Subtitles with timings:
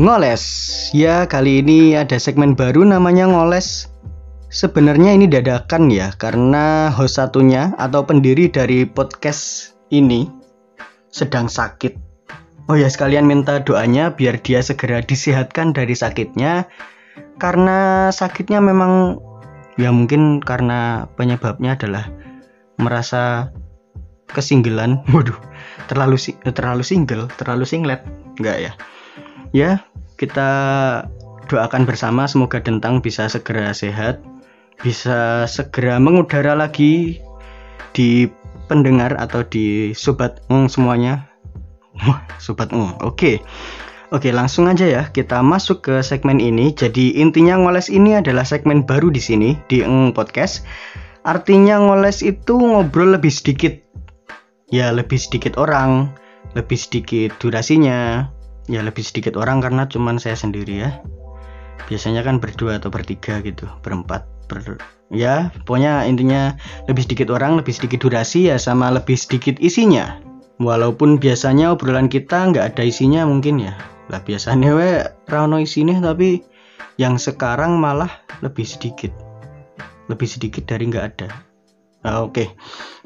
[0.00, 0.40] Ngoles.
[0.96, 3.92] Ya, kali ini ada segmen baru namanya ngoles.
[4.48, 10.24] Sebenarnya ini dadakan ya, karena host satunya atau pendiri dari podcast ini
[11.12, 12.00] sedang sakit.
[12.72, 16.64] Oh ya, sekalian minta doanya biar dia segera disehatkan dari sakitnya.
[17.36, 19.20] Karena sakitnya memang
[19.76, 22.08] ya mungkin karena penyebabnya adalah
[22.80, 23.52] merasa
[24.32, 25.04] kesinggelan.
[25.12, 25.36] Waduh,
[25.92, 26.16] terlalu
[26.56, 28.00] terlalu single, terlalu singlet.
[28.40, 28.72] Enggak ya
[29.50, 29.82] ya
[30.20, 30.50] kita
[31.48, 34.20] doakan bersama semoga Dentang bisa segera sehat
[34.80, 37.20] bisa segera mengudara lagi
[37.96, 38.28] di
[38.68, 41.28] pendengar atau di sobat ung semuanya.
[42.04, 43.40] Wah sobat ung oke.
[44.10, 46.72] Oke langsung aja ya kita masuk ke segmen ini.
[46.72, 50.64] Jadi intinya ngoles ini adalah segmen baru di sini di eng podcast.
[51.28, 53.76] Artinya ngoles itu ngobrol lebih sedikit.
[54.72, 56.14] Ya lebih sedikit orang
[56.56, 58.26] lebih sedikit durasinya
[58.66, 60.90] ya lebih sedikit orang karena cuman saya sendiri ya.
[61.88, 64.78] Biasanya kan berdua atau bertiga gitu berempat ber
[65.10, 66.54] ya pokoknya intinya
[66.86, 70.20] lebih sedikit orang lebih sedikit durasi ya sama lebih sedikit isinya.
[70.60, 73.74] Walaupun biasanya obrolan kita nggak ada isinya mungkin ya.
[74.12, 74.90] Lah biasanya we
[75.30, 76.44] rano isinya tapi
[77.00, 78.10] yang sekarang malah
[78.44, 79.14] lebih sedikit.
[80.12, 81.28] Lebih sedikit dari nggak ada.
[82.04, 82.32] Nah, oke.
[82.36, 82.48] Okay.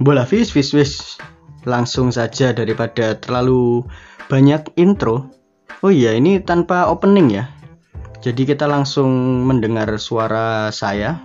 [0.00, 1.20] bola fish fish fish
[1.68, 3.84] langsung saja daripada terlalu
[4.32, 5.28] banyak intro
[5.80, 7.48] Oh iya, ini tanpa opening ya.
[8.20, 9.08] Jadi kita langsung
[9.48, 11.16] mendengar suara saya.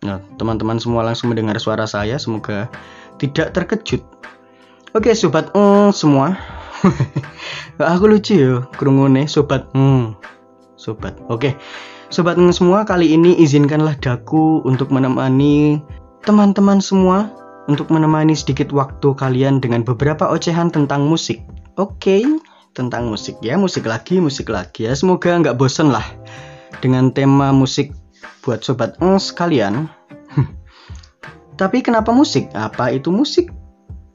[0.00, 2.16] Nah, teman-teman semua langsung mendengar suara saya.
[2.16, 2.72] Semoga
[3.20, 4.00] tidak terkejut.
[4.96, 6.32] Oke, sobat mm, semua.
[7.92, 10.16] Aku lucu ya, kerungune sobat mm.
[10.80, 11.20] Sobat.
[11.28, 11.52] Oke.
[12.08, 15.84] Sobat mm, semua, kali ini izinkanlah daku untuk menemani
[16.24, 17.28] teman-teman semua
[17.68, 21.44] untuk menemani sedikit waktu kalian dengan beberapa ocehan tentang musik.
[21.76, 22.24] Oke.
[22.24, 22.53] Okay?
[22.74, 23.38] Tentang musik.
[23.40, 24.90] Ya musik lagi musik lagi.
[24.90, 26.04] Ya semoga nggak bosen lah
[26.82, 27.94] dengan tema musik
[28.42, 29.88] buat sobat eng sekalian.
[31.60, 32.50] Tapi kenapa musik?
[32.52, 33.48] Apa itu musik?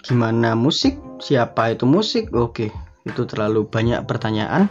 [0.04, 1.00] Gimana musik?
[1.24, 2.30] Siapa itu musik?
[2.36, 2.70] Oke
[3.08, 4.68] itu terlalu banyak pertanyaan.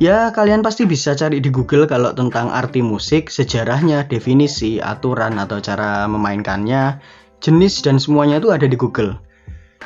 [0.00, 5.60] Ya kalian pasti bisa cari di Google kalau tentang arti musik sejarahnya definisi aturan atau
[5.60, 6.98] cara memainkannya.
[7.42, 9.18] Jenis dan semuanya itu ada di Google.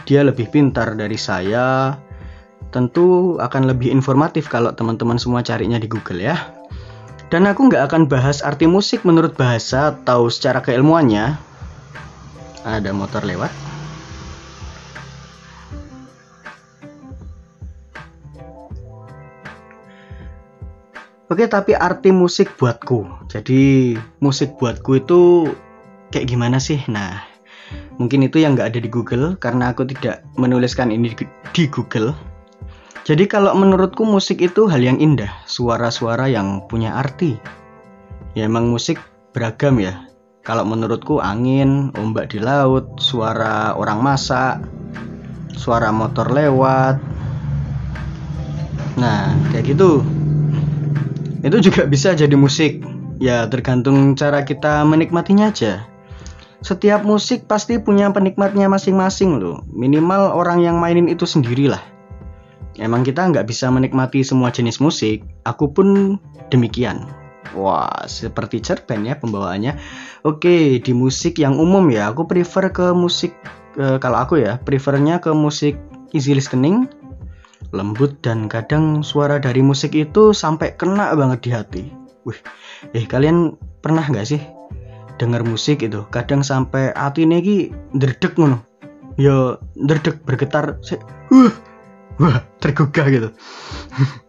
[0.05, 1.97] Dia lebih pintar dari saya
[2.77, 6.37] tentu akan lebih informatif kalau teman-teman semua carinya di Google ya.
[7.33, 11.41] Dan aku nggak akan bahas arti musik menurut bahasa atau secara keilmuannya.
[12.69, 13.49] Ada motor lewat.
[21.27, 23.27] Oke, tapi arti musik buatku.
[23.27, 25.51] Jadi, musik buatku itu
[26.15, 26.79] kayak gimana sih?
[26.87, 27.27] Nah,
[27.99, 31.11] mungkin itu yang nggak ada di Google karena aku tidak menuliskan ini
[31.51, 32.36] di Google.
[33.07, 37.39] Jadi kalau menurutku musik itu hal yang indah, suara-suara yang punya arti.
[38.35, 38.99] Ya emang musik
[39.31, 40.11] beragam ya.
[40.43, 44.59] Kalau menurutku angin, ombak di laut, suara orang masak,
[45.55, 46.99] suara motor lewat.
[48.99, 50.03] Nah, kayak gitu.
[51.47, 52.83] Itu juga bisa jadi musik.
[53.23, 55.87] Ya tergantung cara kita menikmatinya aja.
[56.59, 59.63] Setiap musik pasti punya penikmatnya masing-masing loh.
[59.71, 61.95] Minimal orang yang mainin itu sendirilah
[62.79, 65.25] emang kita nggak bisa menikmati semua jenis musik.
[65.45, 67.09] Aku pun demikian.
[67.55, 69.79] Wah, seperti cerpen ya pembawaannya.
[70.27, 73.33] Oke, di musik yang umum ya, aku prefer ke musik
[73.79, 75.79] e, kalau aku ya, prefernya ke musik
[76.11, 76.91] easy listening,
[77.71, 81.83] lembut dan kadang suara dari musik itu sampai kena banget di hati.
[82.27, 82.41] Wih,
[82.91, 84.43] eh kalian pernah nggak sih
[85.17, 88.61] dengar musik itu kadang sampai hati ini derdek ngono.
[89.17, 90.77] Ya derdek bergetar.
[91.33, 91.49] Uh,
[92.21, 93.29] wah tergugah gitu.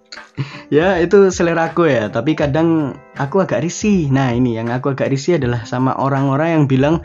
[0.69, 2.13] Ya itu selera aku ya.
[2.13, 4.13] Tapi kadang aku agak risih.
[4.13, 6.95] Nah ini yang aku agak risih adalah sama orang-orang yang bilang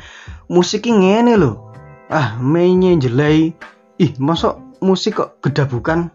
[0.53, 1.73] musik ini ngene loh
[2.13, 3.57] ah mainnya jelai.
[3.97, 5.41] Ih masuk musik kok
[5.73, 6.13] bukan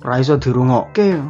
[0.00, 1.20] raiso dirungokke.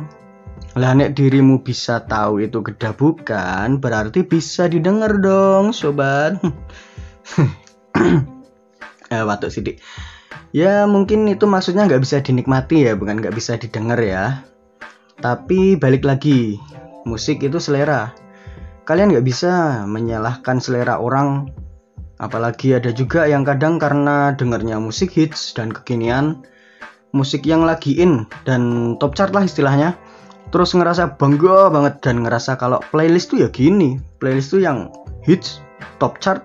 [0.79, 6.39] Lah nek dirimu bisa tahu itu bukan berarti bisa didengar dong sobat.
[9.13, 9.77] Eh watuk sidik
[10.53, 14.45] ya mungkin itu maksudnya nggak bisa dinikmati ya bukan nggak bisa didengar ya.
[15.19, 16.61] Tapi balik lagi
[17.09, 18.13] musik itu selera.
[18.85, 21.51] Kalian nggak bisa menyalahkan selera orang.
[22.23, 26.47] Apalagi ada juga yang kadang karena dengarnya musik hits dan kekinian
[27.13, 29.95] musik yang lagi in dan top chart lah istilahnya
[30.53, 34.89] terus ngerasa bangga banget dan ngerasa kalau playlist tuh ya gini playlist tuh yang
[35.25, 35.61] hits
[36.01, 36.45] top chart.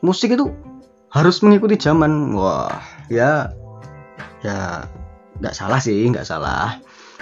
[0.00, 0.48] Musik itu
[1.10, 3.50] harus mengikuti zaman wah ya
[4.46, 4.86] ya
[5.42, 6.78] nggak salah sih nggak salah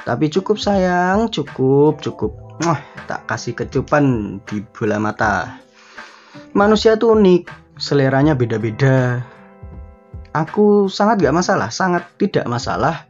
[0.09, 2.33] Tapi cukup sayang, cukup, cukup.
[2.65, 5.61] Wah, tak kasih kecupan di bola mata.
[6.57, 9.21] Manusia tuh unik, seleranya beda-beda.
[10.33, 13.05] Aku sangat gak masalah, sangat tidak masalah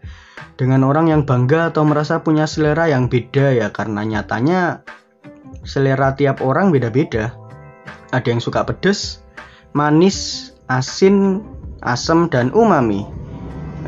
[0.59, 4.83] dengan orang yang bangga atau merasa punya selera yang beda ya karena nyatanya
[5.63, 7.31] selera tiap orang beda-beda.
[8.11, 9.23] Ada yang suka pedes,
[9.71, 11.41] manis, asin,
[11.81, 13.09] asam dan umami.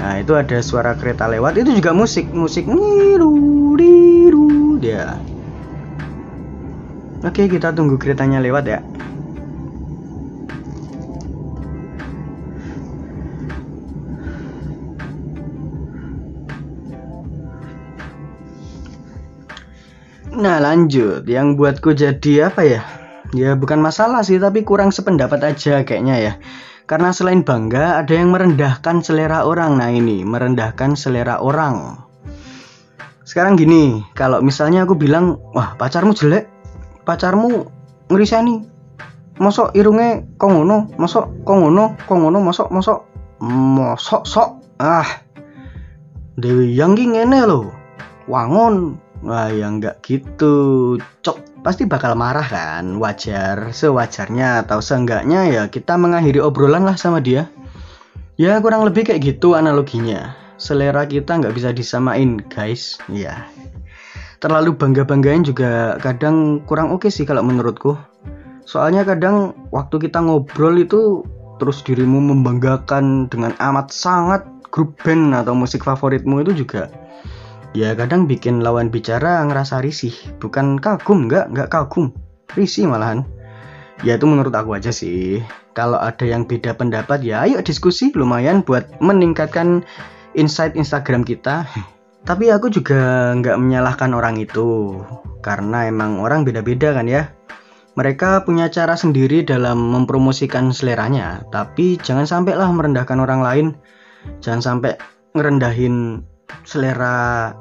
[0.01, 5.21] Nah, itu ada suara kereta lewat, itu juga musik, musik niru niru dia.
[7.21, 8.81] Oke, kita tunggu keretanya lewat ya.
[20.41, 23.00] Nah lanjut, yang buatku jadi apa ya?
[23.31, 26.33] Ya bukan masalah sih, tapi kurang sependapat aja kayaknya ya.
[26.91, 29.79] Karena selain bangga, ada yang merendahkan selera orang.
[29.79, 32.03] Nah ini, merendahkan selera orang.
[33.23, 36.51] Sekarang gini, kalau misalnya aku bilang, wah pacarmu jelek,
[37.07, 37.71] pacarmu
[38.11, 38.67] ngerisani,
[39.39, 42.99] mosok irungnya kongono, mosok kongono, kongono, mosok, mosok,
[43.47, 44.51] mosok, sok,
[44.83, 45.07] ah,
[46.35, 47.71] Dewi yang ngene loh,
[48.27, 52.97] wangon, Wah ya nggak gitu Cok pasti bakal marah kan?
[53.01, 57.49] Wajar Sewajarnya atau seenggaknya ya kita mengakhiri obrolan lah sama dia.
[58.41, 60.37] Ya kurang lebih kayak gitu analoginya.
[60.61, 63.01] Selera kita nggak bisa disamain guys.
[63.09, 63.49] Ya
[64.41, 67.97] Terlalu bangga-banggain juga kadang kurang oke okay sih kalau menurutku.
[68.65, 71.21] Soalnya kadang waktu kita ngobrol itu
[71.61, 76.89] Terus dirimu membanggakan dengan amat sangat grup band atau musik favoritmu itu juga
[77.73, 80.15] ya kadang bikin lawan bicara ngerasa risih.
[80.43, 82.15] Bukan kagum nggak nggak kagum.
[82.55, 83.23] Risih malahan.
[84.03, 85.45] Ya itu menurut aku aja sih.
[85.77, 89.87] Kalau ada yang beda pendapat ya ayo diskusi lumayan buat meningkatkan
[90.35, 91.69] insight Instagram kita.
[92.29, 95.01] Tapi aku juga nggak menyalahkan orang itu.
[95.41, 97.33] Karena emang orang beda-beda kan ya.
[97.97, 101.43] Mereka punya cara sendiri dalam mempromosikan seleranya.
[101.49, 103.67] Tapi jangan sampailah merendahkan orang lain.
[104.45, 105.01] Jangan sampai
[105.33, 106.27] ngerendahin
[106.65, 107.53] selera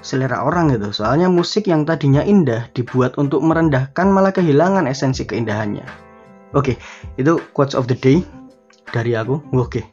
[0.00, 0.92] selera orang gitu.
[0.92, 5.84] Soalnya musik yang tadinya indah dibuat untuk merendahkan malah kehilangan esensi keindahannya.
[6.56, 6.76] Oke, okay,
[7.20, 8.24] itu quotes of the day
[8.90, 9.40] dari aku.
[9.52, 9.82] Oke.
[9.82, 9.84] Okay.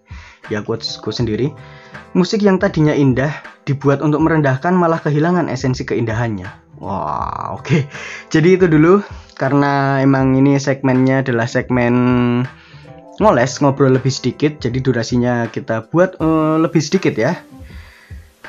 [0.53, 1.49] Ya quotesku sendiri.
[2.13, 3.33] Musik yang tadinya indah
[3.65, 6.47] dibuat untuk merendahkan malah kehilangan esensi keindahannya.
[6.79, 7.65] Wah, wow, oke.
[7.65, 7.81] Okay.
[8.29, 9.01] Jadi itu dulu
[9.35, 11.95] karena emang ini segmennya adalah segmen
[13.19, 17.39] ngoles ngobrol lebih sedikit jadi durasinya kita buat uh, lebih sedikit ya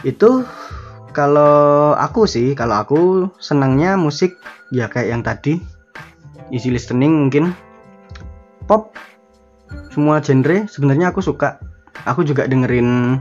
[0.02, 0.44] itu
[1.16, 3.00] kalau aku sih kalau aku
[3.40, 4.36] senangnya musik
[4.68, 5.56] ya kayak yang tadi.
[6.52, 7.56] Easy listening mungkin.
[8.68, 8.92] Pop
[9.90, 11.56] semua genre sebenarnya aku suka.
[12.04, 13.16] Aku juga dengerin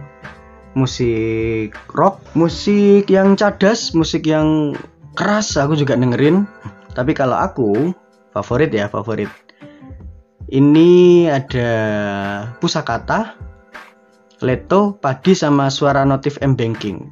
[0.76, 4.76] musik rock musik yang cadas musik yang
[5.16, 6.44] keras aku juga dengerin.
[6.92, 7.96] Tapi kalau aku
[8.36, 9.32] favorit ya favorit.
[10.46, 11.72] Ini ada
[12.62, 13.34] pusakata
[14.44, 17.12] Leto, padi sama suara notif M banking.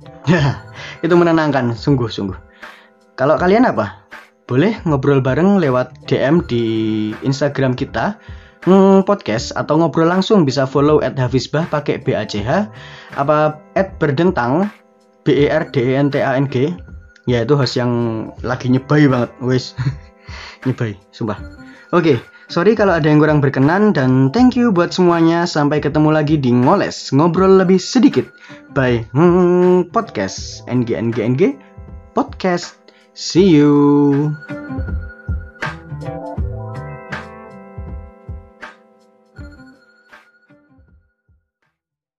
[1.06, 2.36] itu menenangkan, sungguh-sungguh.
[3.16, 4.04] Kalau kalian apa?
[4.44, 6.64] Boleh ngobrol bareng lewat DM di
[7.24, 8.20] Instagram kita
[8.68, 12.44] hmm, podcast atau ngobrol langsung bisa follow at Hafizbah pakai BACH
[13.16, 14.68] apa at berdentang
[15.24, 16.75] B E R D E N T A N G
[17.30, 17.92] ya itu host yang
[18.44, 19.80] lagi nyebai banget wes
[20.68, 21.39] nyebai sumpah
[21.96, 22.18] oke okay.
[22.53, 25.50] Sorry kalau ada yang kurang berkenan dan thank you buat semuanya.
[25.50, 28.29] Sampai ketemu lagi di Ngoles, ngobrol lebih sedikit.
[28.77, 29.10] Bye.
[29.10, 31.41] Hmm, podcast NG NG NG
[32.13, 32.77] podcast.
[33.17, 34.29] See you.